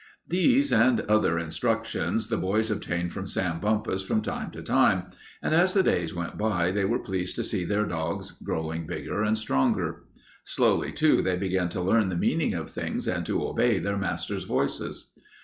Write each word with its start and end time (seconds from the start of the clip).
These 0.27 0.73
and 0.73 1.01
other 1.01 1.37
instructions 1.37 2.29
the 2.29 2.37
boys 2.37 2.71
obtained 2.71 3.13
from 3.13 3.27
Sam 3.27 3.59
Bumpus 3.59 4.01
from 4.01 4.23
time 4.23 4.49
to 4.49 4.63
time, 4.63 5.11
and 5.43 5.53
as 5.53 5.75
the 5.75 5.83
days 5.83 6.11
went 6.11 6.39
by 6.39 6.71
they 6.71 6.85
were 6.85 6.97
pleased 6.97 7.35
to 7.35 7.43
see 7.43 7.65
their 7.65 7.85
dogs 7.85 8.31
growing 8.31 8.87
bigger 8.87 9.21
and 9.21 9.37
stronger. 9.37 10.05
Slowly, 10.43 10.91
too, 10.91 11.21
they 11.21 11.37
began 11.37 11.69
to 11.69 11.81
learn 11.81 12.09
the 12.09 12.15
meaning 12.15 12.55
of 12.55 12.71
things 12.71 13.07
and 13.07 13.23
to 13.27 13.43
obey 13.47 13.77
their 13.77 13.95
masters' 13.95 14.45
voices. 14.45 15.11